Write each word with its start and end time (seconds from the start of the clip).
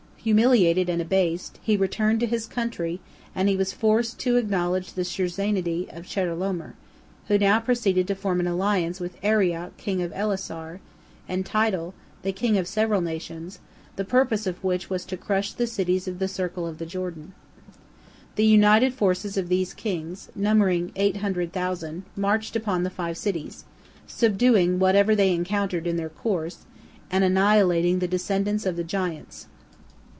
Humiliated 0.23 0.87
and 0.87 1.01
abased, 1.01 1.57
he 1.63 1.75
returned 1.75 2.19
to 2.19 2.27
his 2.27 2.45
country, 2.45 2.99
and 3.33 3.49
he 3.49 3.55
was 3.57 3.73
forced 3.73 4.19
to 4.19 4.35
acknowledge 4.37 4.93
the 4.93 5.03
suzerainty 5.03 5.87
of 5.89 6.05
Chedorlaomer, 6.05 6.75
who 7.27 7.39
now 7.39 7.59
proceeded 7.59 8.05
to 8.07 8.13
form 8.13 8.39
an 8.39 8.45
alliance 8.45 8.99
with 8.99 9.17
Arioch 9.23 9.75
king 9.77 9.99
of 10.03 10.13
Ellasar, 10.13 10.79
and 11.27 11.43
Tidal, 11.43 11.95
the 12.21 12.31
king 12.31 12.55
of 12.59 12.67
several 12.67 13.01
nations, 13.01 13.57
the 13.95 14.05
purpose 14.05 14.45
of 14.45 14.63
which 14.63 14.91
was 14.91 15.05
to 15.05 15.17
crush 15.17 15.53
the 15.53 15.65
cities 15.65 16.07
of 16.07 16.19
the 16.19 16.27
circle 16.27 16.67
of 16.67 16.77
the 16.77 16.85
Jordan. 16.85 17.33
The 18.35 18.45
united 18.45 18.93
forces 18.93 19.37
of 19.37 19.49
these 19.49 19.73
kings, 19.73 20.29
numbering 20.35 20.91
eight 20.95 21.17
hundred 21.17 21.51
thousand, 21.51 22.03
marched 22.15 22.55
upon 22.55 22.83
the 22.83 22.91
five 22.91 23.17
cities, 23.17 23.65
subduing 24.05 24.77
whatever 24.77 25.15
they 25.15 25.33
encountered 25.33 25.87
in 25.87 25.97
their 25.97 26.09
course, 26.09 26.65
and 27.09 27.23
annihilating 27.23 27.97
the 27.97 28.07
descendants 28.07 28.67
of 28.67 28.75
the 28.75 28.83
giants. 28.83 29.47